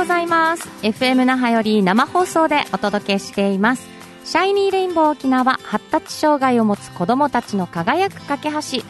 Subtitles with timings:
[0.00, 0.66] ございます。
[0.80, 3.86] FM 那覇より生放送でお届けしています。
[4.24, 8.82] シャイニーレインボー沖縄発達障害を持つ子どもたちの輝く架け橋。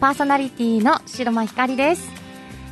[0.00, 2.10] パーソナリティの白間ひかりです。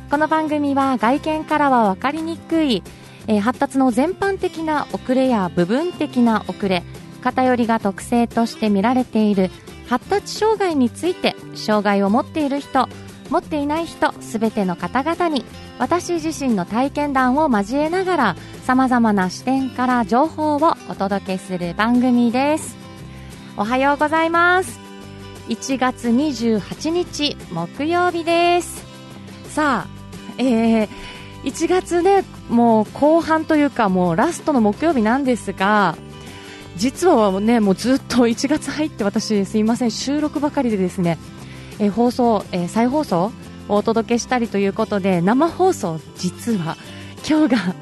[0.09, 2.81] この番組は外見からは分かりにくい、
[3.27, 6.81] えー、発達の全般的な遅れや部分的な遅れ
[7.21, 9.51] 偏りが特性として見られている
[9.87, 12.89] 発達障害について障害を持っている人
[13.33, 15.43] 持っていない人すべての方々に
[15.79, 22.77] 私自身の体験談を交えながらさまざまな視点から情報をお届けする番組です。
[23.57, 24.79] おはようございます。
[25.49, 28.85] 1月28日木曜日です。
[29.49, 30.89] さあ、えー、
[31.43, 35.97] 1月ねもう後半というかもうラストの木曜日なんですが
[36.77, 41.17] 実はねもうずっと1月入って私すいません収録ばかりでですね
[41.79, 43.31] え、放送、え、再放送
[43.67, 46.77] をお届けしたりということで生放送、実は
[47.27, 47.75] 今日が、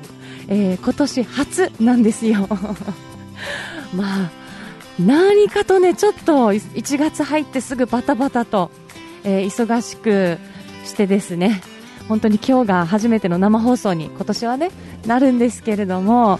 [0.48, 2.48] えー、今年初なんですよ。
[3.96, 4.42] まあ
[5.00, 8.72] 何かとねちょっと1月入ってすぐバタバタと、
[9.24, 10.38] えー、忙しく
[10.86, 11.62] してですね
[12.08, 14.72] 本当に今日が初めての生放送に今年はね
[15.08, 16.40] なるんですけれども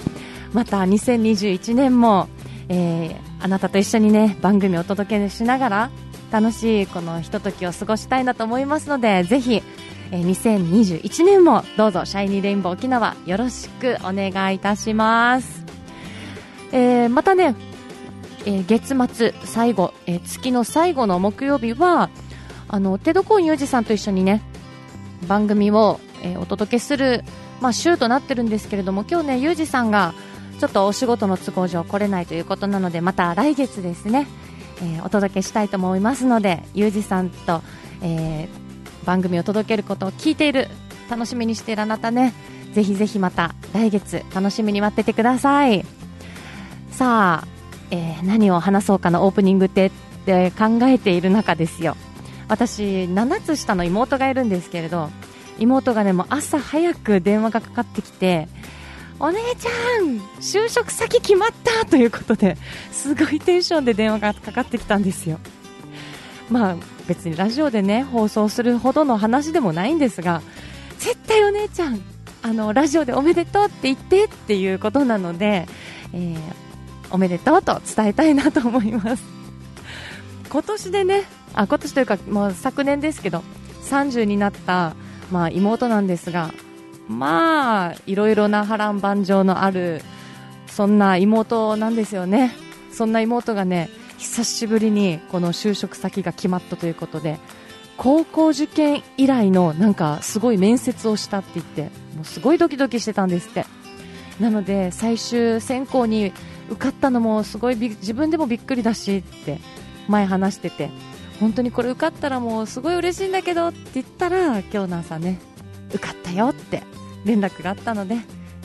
[0.54, 2.28] また2021年も、
[2.70, 5.90] えー、あなたと一緒にね番組をお届けしながら
[6.32, 9.62] 楽しいこのひとときを過ごしたいなと思いますのでぜひ、
[10.12, 15.66] えー、2021年もどうぞシャイニーレインボー沖縄よろしくお願いいたします、
[16.72, 17.56] えー、またね、
[18.46, 22.10] えー、月末最後、えー、月の最後の木曜日は
[22.70, 24.42] あのテドコーンユージさんと一緒にね
[25.28, 27.26] 番組を、えー、お届けする、
[27.60, 30.14] まあ、週となってるんですけれども今日ねユージさんが
[30.62, 34.28] ちょっとお仕事の都合上来れないということなのでまた来月ですね
[34.82, 37.62] えー、お届けしたいと思いますのでゆうじさんと、
[38.02, 40.68] えー、番組を届けることを聞いている
[41.10, 42.34] 楽しみにしているあなたね
[42.74, 45.86] ぜひぜひまた来月楽しみに待っててください。
[46.92, 47.48] さあ、
[47.90, 49.92] えー、何を話そうかなオープニングってっ
[50.26, 51.98] て考えている中ですよ。
[52.48, 55.10] 私7つ下の妹がいるんですけれど
[55.58, 58.50] 妹がねもう朝早く電話がかかってきて
[59.22, 62.58] お姉ちゃん就職先決まったということで
[62.92, 65.40] すごいテンションで電話がかかってきたんですよ。
[66.50, 66.76] まあ
[67.08, 70.42] 別にラジオでね放送するほどの話でもないんですが
[70.98, 72.02] 絶対お姉ちゃん
[72.42, 75.68] あのラジオでおめでとうって言ってっていうことなので、
[76.14, 76.38] えー、
[77.12, 79.24] おめでとうと伝えたいなと思います。
[80.50, 83.44] 今年でねあ今年というかもう昨年ですけど
[83.84, 84.96] 30になった、
[85.32, 86.52] まあ、妹なんですが
[87.08, 90.02] まあいろいろな波乱万丈のある
[90.68, 92.52] そんな妹なんですよね。
[92.92, 97.40] そんな妹がね久しぶりにこの就職先が決まったということで
[97.98, 101.84] 高校受験以来のなんかすごい面接をしたって言って
[102.16, 103.66] もうすごいドキドキしてたんですって。
[104.40, 106.34] なので最終選考に
[106.70, 109.60] 受かったのもすごい自分でもびっくりだしって
[110.08, 110.90] 前話してて
[111.40, 115.40] 本当にこれ受かったらもうすごい嬉しいんだけどって言ったら今日の朝ね
[115.94, 116.84] 受かったよって
[117.26, 118.16] 連絡があったので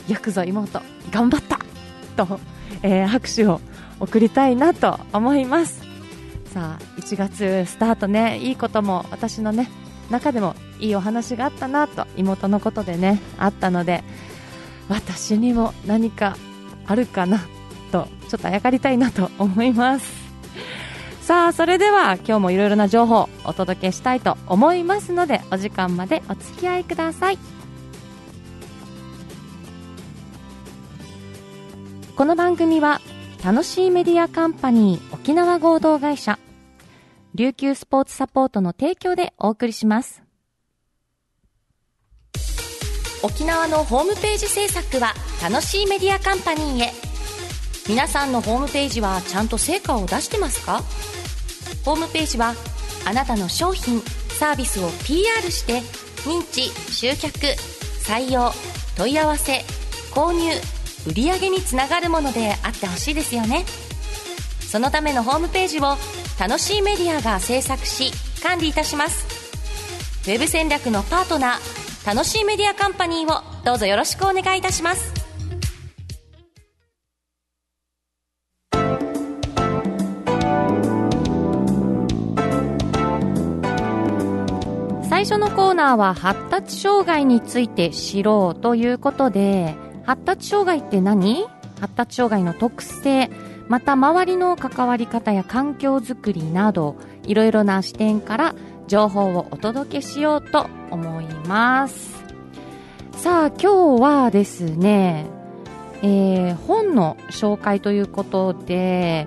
[0.08, 1.58] よくぞ妹頑張った
[2.16, 2.40] と、
[2.82, 3.60] えー、拍手を
[4.00, 5.82] 送りたいなと思います。
[6.52, 8.38] さあ1月スタートね。
[8.38, 9.68] いいことも私のね
[10.10, 14.04] 中でもいいお話があったなと妹のことでねあったので
[14.88, 16.36] 私にも何か
[16.86, 17.40] あるかな
[17.90, 20.25] とちょっとあやかりたいなと思います。
[21.26, 27.38] さあそれでは今日もいろいろな情報をお届けしたいと思いますのでお時間までお付き合いください。
[32.14, 33.00] この番組は
[33.44, 36.38] 楽しいメディアカンパニー沖縄合同会社
[37.34, 40.22] 琉球スポーツサポートの提供でお送りします。
[43.24, 45.12] 沖縄のホームページ制作は
[45.42, 47.05] 楽しいメディアカンパニーへ。
[47.88, 50.82] 皆さんのホームページはちゃんと成果を出してますか？
[51.84, 52.54] ホームページは
[53.04, 55.80] あなたの商品サービスを PR して
[56.28, 57.38] 認知集客
[58.02, 58.50] 採用
[58.96, 59.64] 問い合わせ
[60.12, 60.50] 購入
[61.06, 63.64] 売上につながるものであってほしいですよね。
[64.60, 65.96] そのためのホームページを
[66.40, 68.10] 楽しいメディアが制作し
[68.42, 69.26] 管理いたします。
[70.24, 75.25] ウェブ戦略のパートナー楽しいメディアカンパニーをどうぞよろしくお願いいたします。
[85.28, 89.74] 初のコーナーは発達障害について知ろうということで、
[90.04, 91.48] 発達障害って何？
[91.80, 93.28] 発達障害の特性、
[93.66, 96.94] また周りの関わり方や環境づくりなど、
[97.24, 98.54] いろいろな視点から
[98.86, 102.22] 情報をお届けしようと思います。
[103.10, 105.26] さあ今日はですね、
[106.02, 109.26] えー、本の紹介ということで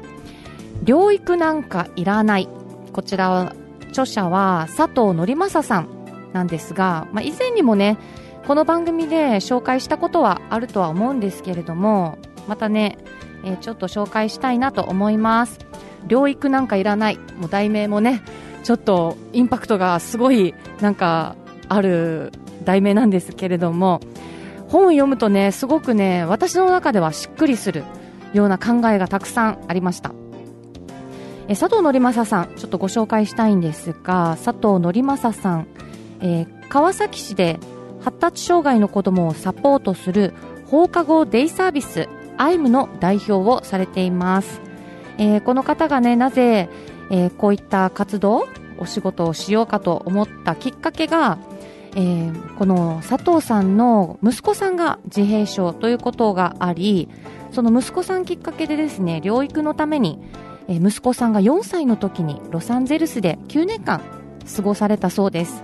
[0.81, 2.48] 療育なんかいらない。
[2.94, 3.54] こちら
[3.90, 5.90] 著者は佐藤則正さん
[6.34, 7.98] なんですが、まあ、以前にもね
[8.48, 12.98] この番組で紹介したことはあるとは思うんですけれどもまたね、
[13.44, 15.60] えー、ちょっと紹介したいなと思います。
[16.08, 17.18] 療育なんかいらない。
[17.38, 18.24] もう題名もね
[18.64, 21.36] ちょっとインパクトがすごいなんか
[21.68, 22.32] ある
[22.64, 24.02] 題名なんですけれども
[24.68, 27.84] 本を読むとねすごくね私の中ではしっくりする
[28.34, 30.14] ような考えがたくさんありました。
[31.50, 35.68] え佐藤則正さんちょっとご紹介したいんですが佐藤則正さん、
[36.22, 37.60] えー、川崎市で
[38.01, 40.36] 発達障害の子どもをサポートする
[40.68, 42.07] 放課後デイサービス
[42.38, 44.62] アイムの代表をされています、
[45.18, 46.69] えー、この方がねなぜ、
[47.10, 48.48] えー、こういった活動
[48.78, 51.40] お仕事をしようかと思ったきっかけが、
[51.95, 57.10] えー、この佐藤さんの息子さんが自閉症ということがあり
[57.52, 60.19] その息子さんきっかけでですね療育のために、
[60.69, 64.01] え、息子さんが4歳の時にロサンゼルスで9年間
[64.56, 65.63] 過ごされたそうです。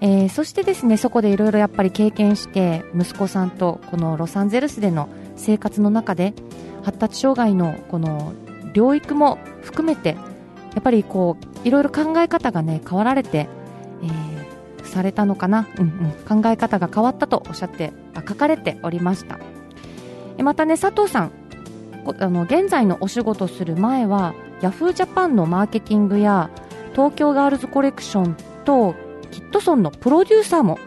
[0.00, 6.34] えー、そしてですねそこでいろいろやっぱり経験して息子さんとこのロサンゼルスでの生活の中で
[6.82, 8.34] 発達障害のこの
[8.74, 13.48] 療育も含めてやっぱりこういろいろ考え方がね変わられて、
[14.02, 19.38] えー、されたのかな、うんうん、考え方が変わったとおっしゃって書かれておりました。
[20.42, 21.32] またね佐藤さん
[22.18, 26.50] あの現在のお仕事する前はヤフージャパンのマーケティングや
[26.92, 28.94] 東京ガールズコレクションと
[29.30, 30.78] キットソンのプロデューサーも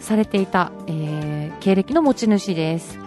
[0.00, 2.98] されていた、えー、経歴の持ち主です、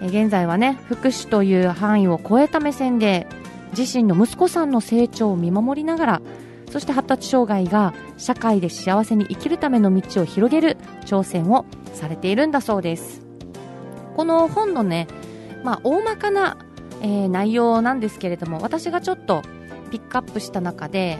[0.00, 3.26] えー、現在はね福祉という範囲を超えた目線で
[3.76, 6.22] 自身の息子さんの成長を見守りながら
[6.70, 13.22] そして発達障害が社会で幸せに生きるための道を広げる挑戦をされているんだそうです。
[14.16, 15.08] この本のね、
[15.64, 16.58] まあ、大まかな、
[17.00, 19.42] えー、内容なんですけれども私がちょっと
[19.90, 21.18] ピックアップした中で、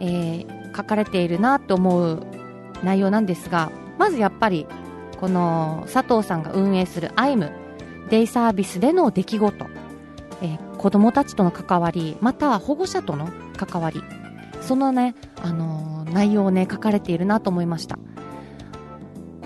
[0.00, 2.26] えー、書かれているなと思う
[2.82, 4.66] 内容なんですがまずやっぱり
[5.20, 7.50] この佐藤さんが運営するアイム
[8.10, 9.66] デイサービスでの出来事、
[10.42, 14.02] えー、子どもたちとの関わりまた保護者との関わり
[14.60, 17.98] そのね、あのー、内容をね書かれているなと思いました。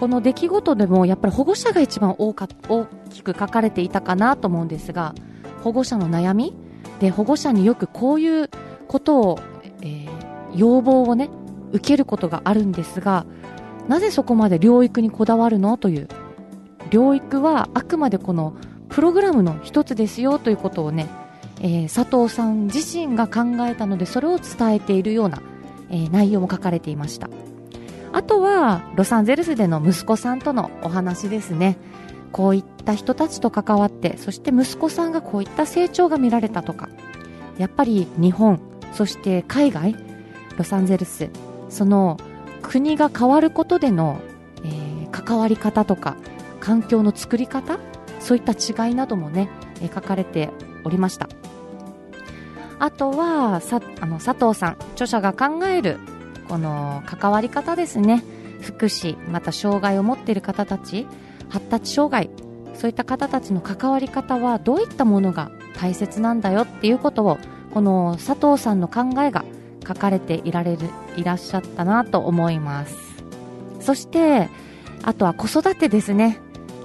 [0.01, 5.15] この出来事でもやっぱり保護者が一番大か大きく書かれていたかなと思うんですが
[5.63, 6.55] 保護者の悩み？
[6.99, 8.51] で保護者によくこういう
[8.89, 9.39] ことを、
[9.81, 10.09] えー、
[10.55, 11.31] 要望をね
[11.73, 13.25] 受けることがあるんですが
[13.89, 15.77] なぜそこまで療育にこだわるの？
[15.77, 16.09] という。
[16.91, 18.57] 療育はあくまでこの
[18.89, 21.09] プログラムの一つですよということをね、
[21.61, 25.41] えー、佐藤さん自身が考えたのでそれを伝えているような、
[25.91, 27.31] えー、内容も書かれていました。
[28.13, 31.79] あとはロサンゼルスでの息子さんとのお話ですね。
[32.33, 36.89] こういった人たちと関わってそして息子さんがこういった成長が見られたとか。
[37.61, 38.59] やっぱり日本
[38.95, 39.95] そして海外
[40.57, 41.29] ロサンゼルス
[41.69, 42.17] その
[42.63, 44.19] 国が変わることでの、
[44.65, 46.17] えー、関わり方とか
[46.61, 47.79] 環境の作り方
[48.19, 49.51] そういった違いなどもね、
[49.83, 50.49] えー、書かれて
[50.85, 51.29] おりました。
[52.79, 55.99] あとはさあの佐藤さん著者が考える
[56.49, 58.25] この関わり方ですね。
[58.63, 61.07] 福祉また障害を持っている方たち
[61.51, 62.31] 発達障害。
[62.75, 67.39] そういった方たちの関わり方はどういったものが大切なんだよっていうことを
[67.75, 69.45] この佐藤さんの考えが
[69.87, 72.97] 書かれていられるいらっしゃったなと思います。
[73.81, 74.49] そして
[75.03, 76.39] あとは子育てですね。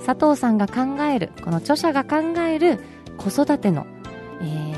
[0.06, 2.80] 佐藤さんが考えるこの著者が考える
[3.18, 3.88] 子育ての、
[4.42, 4.76] え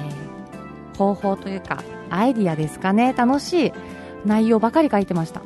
[0.93, 3.13] ー、方法というかアイディアですかね。
[3.13, 3.73] 楽しい
[4.25, 5.41] 内容ばかり書いてました。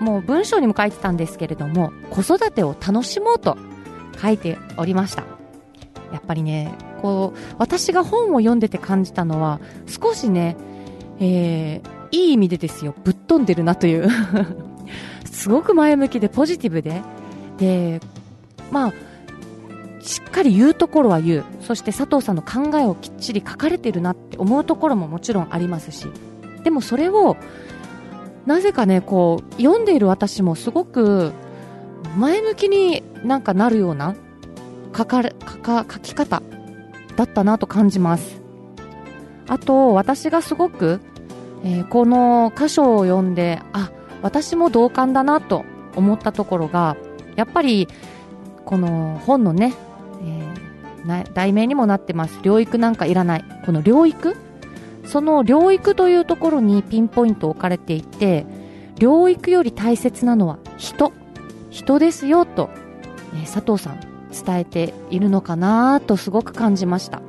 [0.00, 3.56] もう文章にも書いてたんですけれども子育てを楽しもうと
[4.18, 5.24] 書いておりました
[6.12, 10.56] やっぱりねこう私が本を読んでて感じたのは少しね、
[11.20, 14.08] えー、いい意味でですよ、ぶっ飛んでるなという
[15.30, 17.02] すごく前向きでポジティブで、
[17.58, 18.00] で、
[18.70, 18.92] まあ、
[20.00, 21.44] しっかり言うところは言う。
[21.60, 26.06] そして佐藤さんの考えをきっちり書かれてるなって思うところももちろんありますし。
[26.62, 27.36] でもそれを、
[28.46, 31.32] なぜかね、こう、読んでいる私もすごく
[32.16, 34.14] 前向きになんかなるような
[34.96, 36.42] 書かれ、書か、書き方
[37.16, 38.40] だったなと感じます。
[39.48, 41.00] あと、私がすごく
[41.64, 43.90] えー、この箇所を読んであ
[44.22, 45.64] 私も同感だなと
[45.96, 46.96] 思ったところが
[47.36, 47.88] やっぱり
[48.64, 49.74] この本のね、
[50.22, 52.38] えー、題名にもなってます。
[52.40, 53.44] 療育なんかいらない。
[53.66, 54.36] この療育
[55.04, 58.46] その療育というところにピンポイント置かれていて
[58.96, 61.12] 療育より大切なのは人。
[61.74, 62.70] 人ですよと、
[63.34, 64.00] え、佐藤さん
[64.30, 67.20] 伝えているのかなとすごく感じました。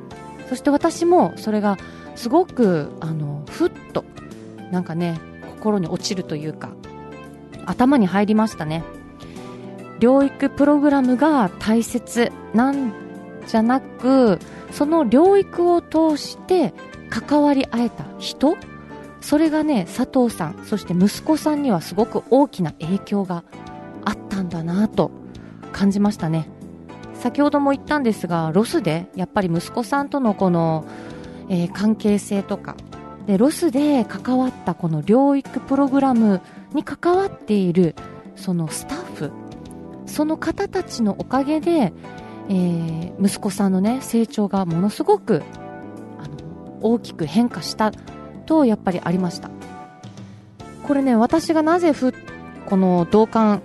[0.48, 1.76] そして私もそれが
[2.14, 4.04] すごくあのふっと
[4.70, 5.20] なんかね
[5.56, 6.70] 心に落ちるというか
[7.66, 8.84] 頭に入りましたね。
[9.98, 12.92] 療育プログラムが大切なん
[13.48, 14.38] じゃなく
[14.70, 16.72] その療育を通して
[17.10, 18.56] 関わり合えた人
[19.20, 23.42] それがね佐藤さんそして息子さんにはすごく大きな影響が
[24.36, 25.10] たんだなと
[25.72, 26.48] 感じましたね。
[27.14, 30.84] 先ほども言ったんですがロスでやっぱり息子さんとのこの、
[31.48, 32.76] えー、関係性とか
[33.26, 36.42] でロスで関わったこの療育プログラム
[36.74, 37.94] に関わっている
[38.36, 39.32] そのスタッフ
[40.04, 41.94] その方たちのおかげで、
[42.50, 45.42] えー、息子さんのね成長がものすごく
[46.18, 47.92] あの大きく変化した
[48.44, 49.50] とやっぱりありました。
[50.86, 52.14] これね私がなぜふ
[52.66, 53.62] この同感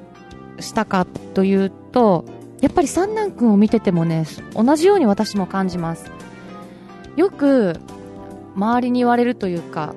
[0.61, 2.25] したかというと
[2.61, 6.11] やっぱり三男君を見ててもね同じように私も感じます。
[7.15, 7.79] よく
[8.55, 9.93] 周りに言われるというか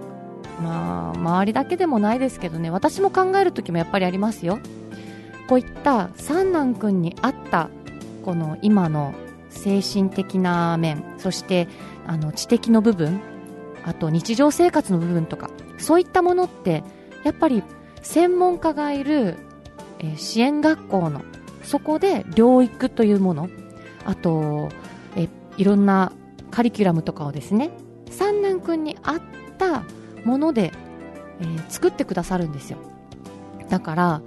[0.62, 4.58] まあ周りだけでもないですけどね私も考える時もやっぱりありますよ。
[5.48, 7.68] こういった三男君に合った
[8.24, 9.14] この今の
[9.50, 11.68] 精神的な面そして
[12.06, 13.20] あの知的の部分
[13.84, 16.82] あと日常生活の部分とかそういったものって
[17.24, 17.62] やっぱり
[18.02, 19.36] 専門家がいる、
[20.12, 21.22] え、支援学校の
[21.62, 23.48] そこで療育というもの
[24.04, 24.68] あと、
[25.16, 26.12] えいろんな
[26.50, 27.70] カリキュラムとかをですね
[28.10, 29.20] 三男君に合っ
[29.58, 29.82] た
[30.24, 30.72] もので、
[31.40, 32.78] えー、作ってくださるんですよ。
[33.68, 34.22] だから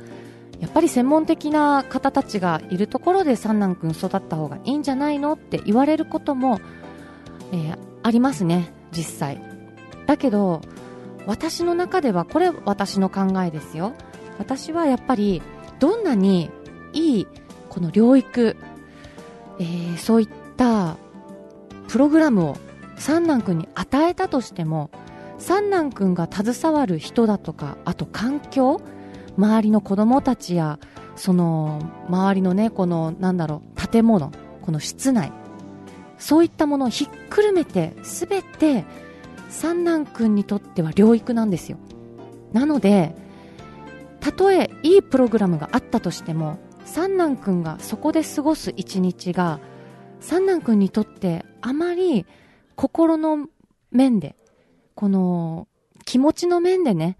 [0.59, 6.59] やっぱり専門的な方たちがいるところで三男君育った方がいいんじゃないのって言われることも、
[7.51, 9.41] えー、ありますね実際。
[10.07, 10.61] だけど
[11.27, 13.93] 私の中ではこれ私の考えですよ。
[14.39, 15.41] 私はやっぱり
[15.79, 16.49] どんなに
[16.93, 17.27] いい
[17.69, 18.55] この療育、
[19.59, 20.97] えー、そういった
[21.87, 22.57] プログラムを
[22.97, 24.89] 三男君に与えたとしても
[25.37, 28.81] 三男君が携わる人だとかあと環境
[29.37, 30.79] 周りの子供たちや
[31.15, 31.79] その
[32.09, 34.31] 周りのねこのなんだろう建物
[34.61, 35.31] この室内
[36.17, 38.85] そういったものをひっくるめて全て
[39.49, 41.77] 三男君にとっては療育なんですよ。
[42.53, 43.15] なので
[44.27, 49.61] たとえいいプログラムがあったとしても三男君がそこで過ごす一日が
[50.19, 52.25] 三男君にとってあまり
[52.75, 53.47] 心の
[53.89, 54.35] 面で
[54.95, 55.69] この
[56.03, 57.17] 気持ちの面でね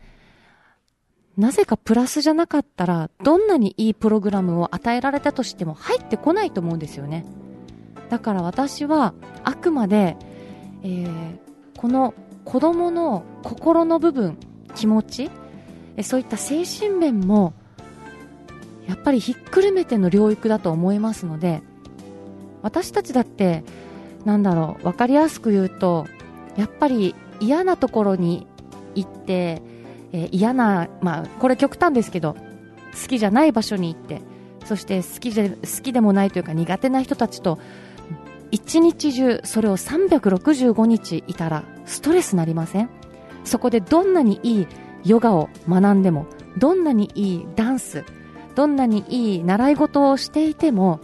[1.37, 7.23] なぜかプラスじゃなかったらどんなにいいプログラムを与えられたとしても入ってこないと思うんですよね。
[8.09, 9.13] だから私は
[9.45, 10.17] あくまで、
[10.83, 11.37] えー、
[11.77, 14.37] この子供の心の部分
[14.75, 15.31] 気持ち
[15.97, 17.53] えそういった精神面も
[18.87, 21.61] やっぱりひっくるめての療育だと思いますので
[22.61, 23.63] 私たちだって
[24.23, 26.07] なんだろう分かりやすく言うと
[26.55, 28.47] やっぱり嫌なところに
[28.95, 29.61] 行って、
[30.11, 34.21] えー、嫌な、まあ、これ極端ですけど好きじゃない場所に行って
[34.65, 37.59] そして好きで好きでもないというか苦手な人たちと
[38.51, 42.89] 一日中それを365日いたらストレスなりません？
[43.43, 44.67] そこでどんなにいい
[45.03, 46.27] ヨガを学んでも
[46.57, 48.03] どんなにいいダンス
[48.55, 50.99] どんなにいい習い事をしていても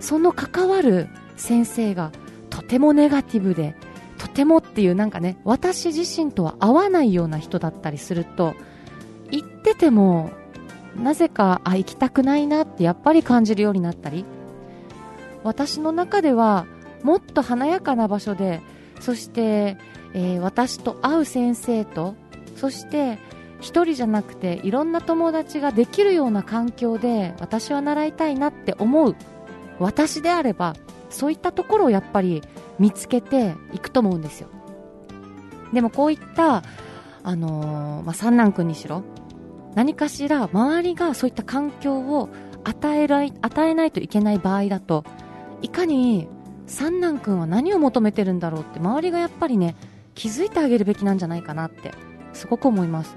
[0.00, 2.12] その関わる先生が
[2.50, 3.74] とてもネガティブで
[4.16, 8.54] とてもっていうなんかね私自身とは合わないような人だったりすると
[9.30, 10.30] 行ってても
[10.96, 14.24] なぜかあ行きたくないなってやっぱり感じるようになったり
[15.44, 16.66] 私の中では
[17.02, 18.60] もっと華やかな場所で
[19.00, 19.76] そして、
[20.14, 22.16] えー、私と会う先生と
[22.58, 23.18] そして
[23.60, 29.16] 1人じゃなくていろんな友達ができるような環境で私は習いたいなって思う
[29.78, 30.74] 私であれば
[31.08, 32.42] そういったところをやっぱり
[32.78, 34.48] 見つけていくと思うんですよ。
[35.72, 36.62] でもこういった、
[37.22, 39.02] あのー、まあ、三男君にしろ
[39.74, 42.28] 何かしら周りがそういった環境を
[42.64, 45.04] 与えら与えないといけない場合だと
[45.62, 46.26] いかに
[46.66, 49.76] 三男君は何を求めてるんだろうって周りがやっぱりね
[50.14, 51.92] 気づいてあげるべきなんじゃないかなって
[52.38, 53.16] すごく思います。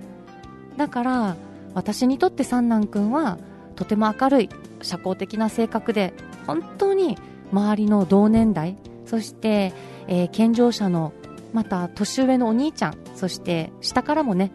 [0.77, 1.35] だから
[1.73, 3.37] 私にとって三男君は
[3.75, 4.49] とても明るい
[4.81, 6.13] 社交的な性格で
[6.47, 7.17] 本当に
[7.51, 9.73] 周りの同年代そして、
[10.07, 11.13] えー、健常者の
[11.53, 14.51] また年上のお兄ちゃんそして下からもね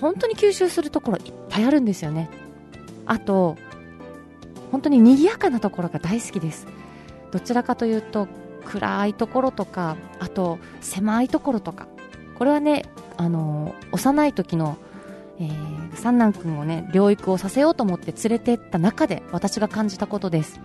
[0.00, 2.30] 本当に吸収するところいっぱいあるんですよね。
[3.04, 3.56] あと
[4.70, 6.66] 本当に賑やかなところが大好きです。
[7.32, 8.28] どちらかというと
[8.64, 11.88] 暗いところとかあと狭いところとか。
[12.38, 12.84] これはね
[13.18, 14.78] あの幼い時の、
[15.38, 20.60] えー、三男君をね療育をさせようと思って連れてった中で私が感じたことです。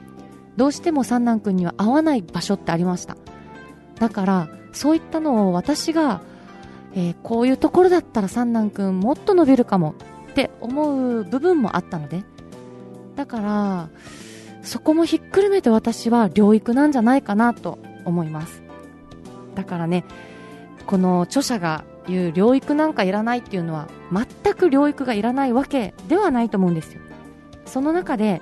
[0.55, 3.17] どうしても三男君には合わない場所ってありました。
[3.99, 6.21] だからそういったのを私が、
[6.93, 9.95] えー、こういうところだったら三男君もっと伸びるかも
[10.31, 12.23] って思う部分もあったので。
[13.15, 13.89] だから
[14.63, 18.61] そこもひっくるめて私は療育なんじゃないかなと思います。
[19.55, 20.05] だからね
[20.85, 27.01] この著者が言う療育なんかいらないっていうのは全く療育がいらないわけではないと思うんですよ。
[27.65, 28.41] その中で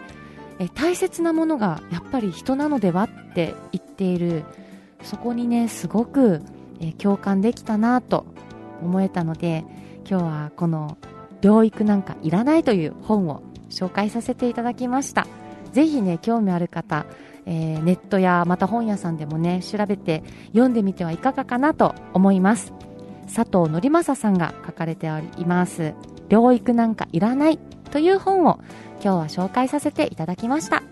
[0.62, 4.44] え大切なものがやっぱり人なのではって言っている。
[5.04, 6.42] そこにねすごく、
[6.80, 8.26] え共感できたなと
[8.84, 9.66] 思えたので
[10.08, 10.98] 今日はこの
[11.42, 13.42] 「療育なんかいらない」という本を
[13.72, 15.26] 紹介させていただきました。
[15.72, 17.06] ぜひね興味ある方、
[17.48, 22.74] えー、ネットやまた本屋さんでもね調べて読んでみてはいかがかなと思います。
[23.34, 25.94] 佐藤則正さんが書かれております
[26.30, 27.60] 「療育なんかいらない」
[27.92, 28.60] という本を
[29.04, 30.84] 今日は紹介させていただきました。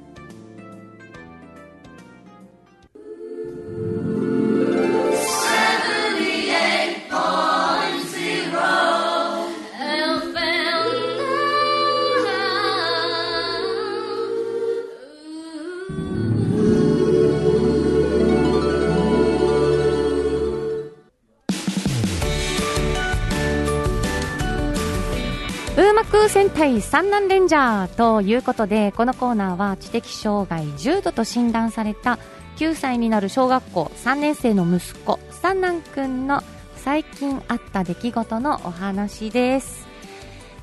[26.59, 32.19] 戦隊三男レンジャーということでこのコーナーは知的障害重度と診断された
[32.57, 36.43] 9歳になる小学校3年生の息子三男くんの
[36.75, 39.87] 最近あった出来事のお話です。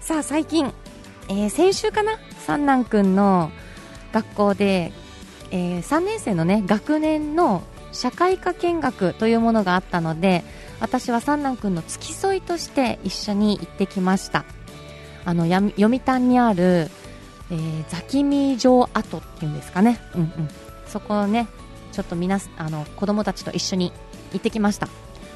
[0.01, 0.71] さあ最近、
[1.31, 2.19] えー、先週かな？
[2.41, 3.51] 三男くんの
[4.13, 4.93] 学校で、
[5.51, 7.63] えー、3年生のね学年の
[7.93, 10.45] 社会科見学というものがあったので
[10.79, 14.45] 私は三男くんの付き添いとして一緒に行ってきました。
[15.27, 16.89] あの読谷にある、
[17.51, 20.31] えー、ザキミ城跡っていうんですかね、うんうん、
[20.87, 21.49] そこをね
[21.93, 23.93] ちょっと皆あの子供たちと一緒に
[24.33, 24.89] 行ってきました。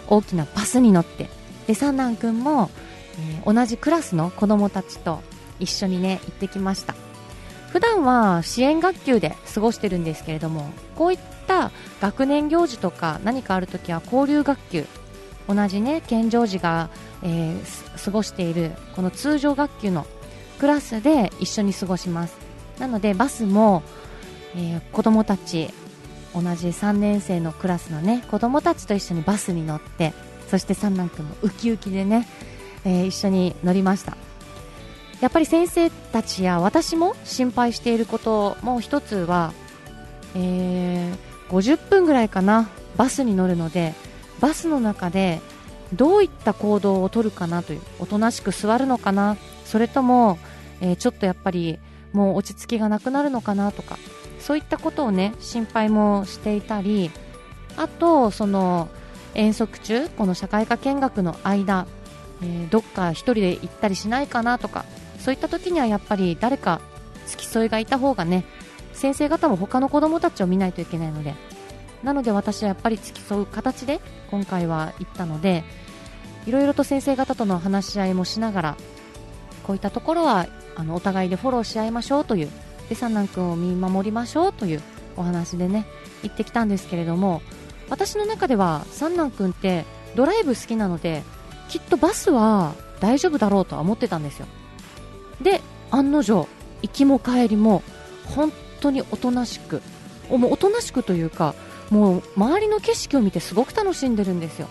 [0.09, 1.29] 大きなバスに乗って。
[1.67, 2.71] で三男君も、
[3.19, 5.23] えー、同じクラスの子供たちと
[5.59, 6.95] 一緒にね行ってきました。
[7.71, 14.87] 普段は支援学級で過ごしてるんですけれどもこういった学年行事とか何かあるときは交流学級
[15.49, 16.91] 同じね健常児が
[17.23, 20.07] えー、過ごしているこの通常学級の
[20.59, 22.37] クラスで一緒に過ごします。
[22.79, 23.83] なのでバスも、
[24.57, 25.69] えー、子供たち
[26.35, 30.13] 同じ3年生のクラスのね子供たちと一緒にバスに乗って
[30.49, 32.27] そして三男君もウキウキでね、
[32.85, 34.17] えー、一緒に乗りました。
[35.21, 39.53] やっぱり先生たちや私も心配していることもう一つは、
[40.35, 41.17] えー、
[41.51, 43.95] 50分ぐらいかなバスに乗るので
[44.41, 45.41] バスの中で
[45.93, 50.39] どういった行動をとるかなというおとなしく座るのかなそれとも、
[50.81, 51.79] えー、ちょっとやっぱり
[52.13, 53.99] もう落ち着きがなくなるのかなとか
[54.39, 57.11] そういったことをね心配もしていたり
[57.77, 58.89] あとその
[59.35, 61.87] 遠足中この社会科見学の間、
[62.43, 64.85] えー、どっか1人で行ったりしないかなとか
[65.19, 66.81] そういった時にはやっぱり誰か
[67.27, 68.45] 付き添いがいた方がね
[68.93, 71.35] 先生方も他の子供たちを見ないといけないので
[72.03, 75.65] なので私はやっぱり付き添う形で今回は行ったので
[76.47, 78.77] いろいろと先生方との話し合いもしながら
[79.65, 82.51] こういったところはあのお互いでフォローし合いましょうという
[82.89, 84.83] で三男君を見守りましょうという
[85.17, 85.87] お話でね
[86.23, 87.43] 行ってきたんですけれども
[87.89, 89.85] 私の中では三男君って
[90.15, 91.23] ドライブ好きなので
[91.69, 94.47] きっとバスは大丈夫だろうとは思ってたんですよ。
[95.41, 95.61] で
[95.91, 96.49] 案の定
[96.83, 97.83] 行きも帰りも
[98.27, 99.83] 本当におとなしく
[100.29, 101.55] もおとなしくというか
[101.91, 104.69] もう周りの景色を見てすごく楽しんでるんですよ。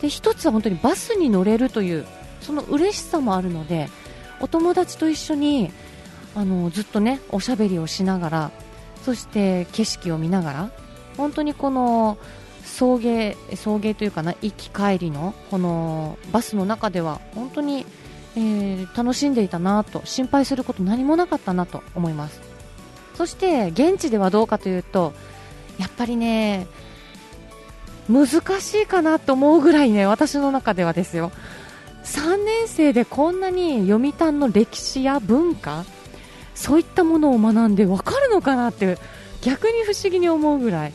[0.00, 2.06] で一つは本当にバスに乗れるという
[2.42, 3.88] その嬉しさもあるので
[4.40, 5.72] お友達と一緒に
[6.34, 8.50] あのずっとねおしゃべりをしながら
[9.02, 10.70] そして景色を見ながら
[11.16, 12.18] 本当にこの
[12.64, 17.86] 送迎送迎というかな行き帰りのこのバスの中では本当に、
[18.36, 22.40] えー、楽しんでいたなと心配すること何もなかったなと思います。
[23.14, 25.12] そして現地ではどうかというと
[25.78, 26.66] やっぱりね
[28.08, 28.28] 難
[28.60, 31.32] しいかなと思うぐらいね私の中ではですよ。
[32.04, 35.84] 3年生でこんなに読谷の歴史や文化
[36.54, 38.98] そういったものを学んで分かるのかなって
[39.40, 40.92] 逆に不思議に思うぐらい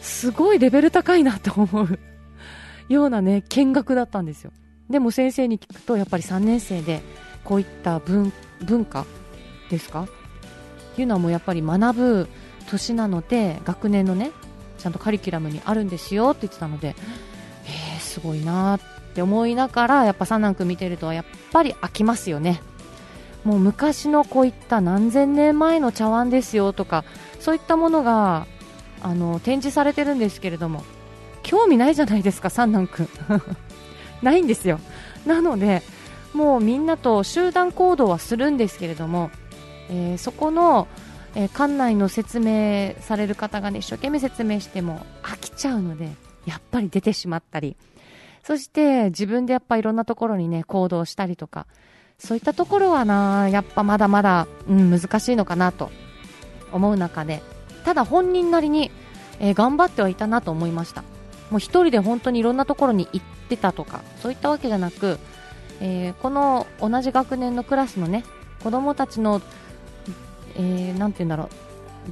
[0.00, 1.98] すごいレベル高いなと思う
[2.92, 4.50] ようなね見学だったんですよ。
[4.90, 7.02] でも先生に聞くとやっぱり3年生で
[7.44, 9.06] こういった文文化
[9.70, 10.02] ですか？
[10.02, 10.06] っ
[10.96, 12.28] ていうのはもうやっぱり学ぶ
[12.62, 14.32] 年なので学年のね
[14.78, 16.94] ちゃんとカリキュラムにあるんですよって言ってたので
[17.64, 18.80] えー、すごいなっ
[19.14, 22.60] て思いながらやっぱ三男君見てるとやっぱり飽きますよね。
[23.44, 27.04] もう昔のこういった何千年前の茶碗ですよとか
[27.40, 28.46] そういったものが
[29.02, 30.84] あの展示されてるんですけれども
[31.42, 33.08] 興味ないじゃないですか、三男君。
[34.22, 34.78] ないんですよ。
[35.26, 35.82] なので
[36.32, 39.30] もうみんなと集団行動はするんですけれども、
[39.90, 40.88] えー、そこの、
[41.34, 46.10] えー、館内の説明される方がね一生懸命説明しても飽きちゃうので
[46.46, 47.76] やっぱり出てしまったり。
[48.44, 51.68] そして自分でやっぱいろんなところにね行動したりとか
[52.18, 55.92] そういったところはなやっぱまだまだ、うん、難しいのかなと
[56.72, 57.40] 思う中で
[57.84, 58.90] ただ本人なりに、
[59.38, 61.02] えー、頑張ってはいたなと思いました。
[61.50, 65.20] もう1人で本当にいろんなところに行ってたとかそういったわけじゃなく
[65.82, 68.24] えー、この同じ学年のクラスのね
[68.62, 69.42] 子供たちの、
[70.56, 71.48] えー、て言うんだろう。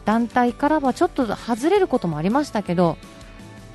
[0.04, 2.96] 団体からはちょっと外れることもありましたけど、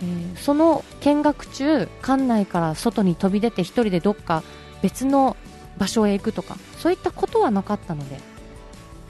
[0.01, 4.43] えー、その見学中、館内から外に飛び出て1人でどっか
[4.82, 5.36] 別の
[5.78, 8.17] 場所へ行くとかそういったことはなかったので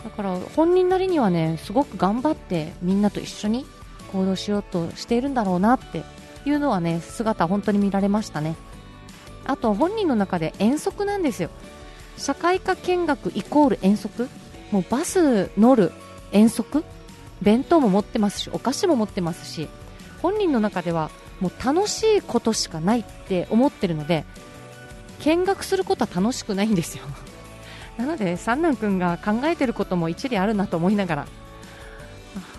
[0.03, 3.65] だから本人なりにはねすごく頑張ってみんなと一緒に
[4.11, 6.03] 行動しようとしているんだろうなって
[6.45, 8.55] いうのはね姿本当に見られましたね。
[9.45, 11.49] あと本人の中で遠足なんですよ。
[12.17, 14.29] 社会科見学イコール遠足。
[14.75, 15.93] もうバス乗る
[16.33, 16.83] 遠足？
[17.41, 19.69] 弁当も持ってますしお菓子も持ってますし
[20.21, 24.25] 本人の中ではもう楽しいことしかないって思ってるので
[25.21, 27.05] 見学することは楽しくないんですよ。
[27.97, 31.27] なので三男君が考えてることも一理あるなと思いながら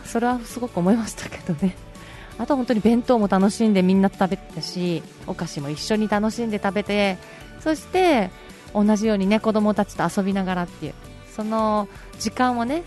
[0.07, 1.76] それはすごく思いましたけどね。
[2.40, 7.18] あと本当に弁当も楽しんでみんな食べてたしお菓子も一緒に楽しんで食べて
[7.61, 8.31] そして
[8.72, 10.94] 同じようにね子供たちと遊びながらっていう。
[11.37, 11.87] その
[12.18, 12.83] 時間をね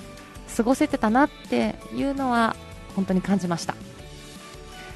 [0.58, 2.56] 過ごせてたなっていうのは
[2.96, 3.76] 本当に感じました。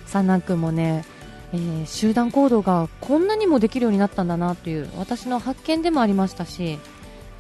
[0.08, 1.06] 三男君もね、
[1.54, 6.78] えー、集団行動がこんなにもできるようになったんだなという私の発見でもありましたし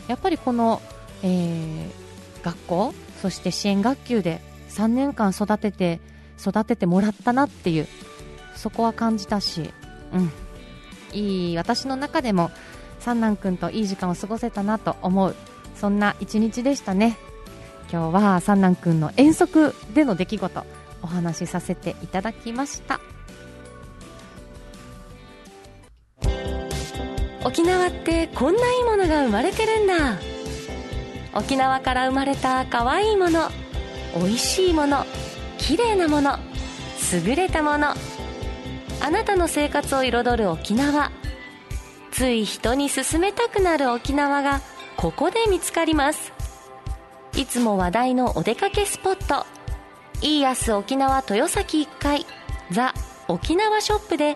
[0.08, 0.82] やっぱりこの、
[1.21, 5.99] えー、学校そして支援学級で3年間育てて
[6.39, 7.88] 育ててもらったなっていう
[8.56, 9.69] そこは感じたし、
[10.13, 10.32] うん、
[11.13, 12.49] いい私の中でも
[12.99, 15.36] 三男君といい時間を過ごせたなと思う
[15.83, 17.17] そんな一日でしたね。
[17.91, 20.65] 今日は三男君の遠足での出来事
[21.01, 23.01] お話しさせていただきました。
[27.43, 30.19] 沖縄ってこんないいものが生まれてるんだ。
[31.33, 33.49] 沖縄から生まれた可愛いいもの
[34.15, 35.05] 美味しいもの
[35.57, 36.39] 綺麗なもの
[37.25, 37.89] 優れたもの。
[39.01, 41.11] あなたの生活を彩る沖縄。
[42.13, 44.61] つい人に勧めたくなる沖縄が
[45.03, 46.31] ここで見つかります。
[47.35, 49.45] いつも話題のお出かけスポット。
[50.21, 52.25] いい安沖縄豊崎1階
[52.71, 52.93] ザ・
[53.27, 54.33] 沖縄ショップで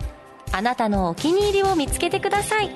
[0.52, 2.72] あなたのお気に入りを見つけてください。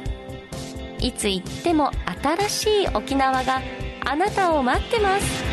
[0.99, 1.91] いつ行っても
[2.23, 3.59] 新しい沖縄が
[4.05, 5.43] あなたを待ってます。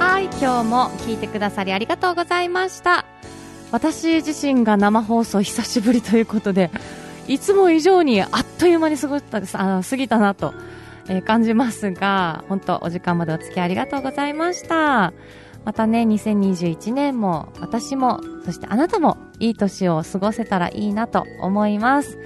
[0.00, 3.04] はい今日も聞いてくださりありがとうございました。
[3.72, 6.70] 私自身が生放送久しぶりということで
[7.28, 8.28] いつも以上にあっ
[8.58, 10.52] という間に過ごしたあ過ぎたなと、
[11.08, 15.12] えー、感じますが本当お時間までお付き合いありがとうございました
[15.64, 22.18] またね2021年も私もそしてあなたもいい年を過ごせたらいいなと思います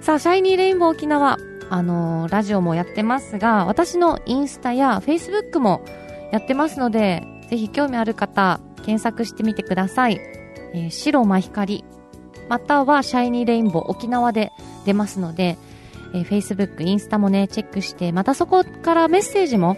[0.00, 1.38] さあシャイニーレインボー沖縄
[1.72, 5.84] あのー、ラジオもやってますが私のインスタやフェイスブックも
[6.30, 10.39] やってますので、ぜひ興味ある方、検索してみてください。
[10.74, 11.84] えー、白真光、
[12.48, 14.52] またはシャイニーレインボー沖縄で
[14.84, 15.56] 出ますので、
[16.14, 19.76] えー、Facebook、インスタもね、チェックして、またそこからメッセージも、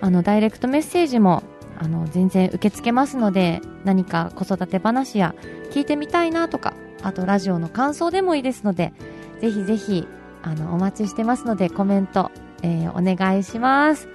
[0.00, 1.42] あの、ダイレクトメッセージも、
[1.78, 5.34] あの、全然受け付けますので、何か子育て話や
[5.70, 8.92] 聞いてみたいなとか、あとラジオの感想でもいいですので、
[9.40, 10.06] ぜひぜひ、
[10.42, 12.30] あの、お待ちしてますので、コメント、
[12.62, 14.08] えー、お願いします。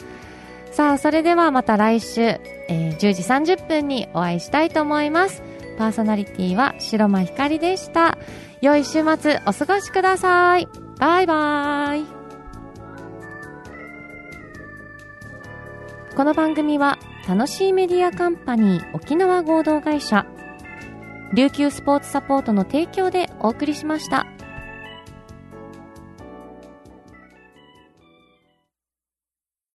[0.72, 5.49] さあ、それではまた来週、えー、10時30分にお会いしたいと思います。
[5.80, 8.18] パーソナリティは白間ひかりでした。
[8.62, 10.68] 良い週末お過ごしください。
[11.00, 12.04] バイバイ。
[16.18, 20.26] この番組は楽しいメディアカンパニー沖縄合同会社
[21.34, 24.28] 琉球スポーツサポートの提供でお送りしました。